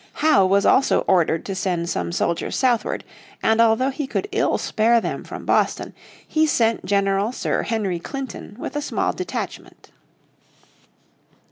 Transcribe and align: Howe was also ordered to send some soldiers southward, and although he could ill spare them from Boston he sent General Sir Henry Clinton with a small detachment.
Howe 0.13 0.47
was 0.47 0.65
also 0.65 1.01
ordered 1.01 1.45
to 1.45 1.53
send 1.53 1.87
some 1.87 2.11
soldiers 2.11 2.55
southward, 2.55 3.03
and 3.43 3.61
although 3.61 3.91
he 3.91 4.07
could 4.07 4.27
ill 4.31 4.57
spare 4.57 4.99
them 4.99 5.23
from 5.23 5.45
Boston 5.45 5.93
he 6.27 6.47
sent 6.47 6.83
General 6.83 7.31
Sir 7.31 7.61
Henry 7.61 7.99
Clinton 7.99 8.55
with 8.59 8.75
a 8.75 8.81
small 8.81 9.13
detachment. 9.13 9.91